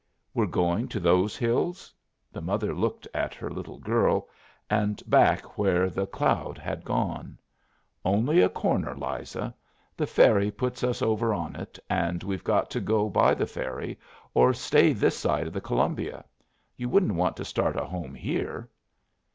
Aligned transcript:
"We're 0.33 0.47
going 0.47 0.87
to 0.87 0.99
those 0.99 1.37
hills?" 1.37 1.93
The 2.31 2.41
mother 2.41 2.73
looked 2.73 3.07
at 3.13 3.35
her 3.35 3.51
little 3.51 3.77
girl 3.77 4.29
and 4.67 4.99
back 5.05 5.59
where 5.59 5.91
the 5.91 6.07
cloud 6.07 6.57
had 6.57 6.83
gone. 6.83 7.37
"Only 8.03 8.41
a 8.41 8.49
corner, 8.49 8.95
Liza. 8.97 9.53
The 9.95 10.07
ferry 10.07 10.49
puts 10.49 10.83
us 10.83 11.03
over 11.03 11.35
on 11.35 11.55
it, 11.55 11.77
and 11.87 12.23
we've 12.23 12.43
got 12.43 12.71
to 12.71 12.79
go 12.81 13.09
by 13.11 13.35
the 13.35 13.45
ferry 13.45 13.99
or 14.33 14.55
stay 14.55 14.91
this 14.91 15.19
side 15.19 15.45
of 15.45 15.53
the 15.53 15.61
Columbia. 15.61 16.25
You 16.77 16.89
wouldn't 16.89 17.13
want 17.13 17.37
to 17.37 17.45
start 17.45 17.77
a 17.77 17.85
home 17.85 18.15
here?" 18.15 18.71